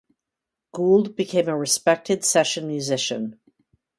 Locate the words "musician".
2.67-3.39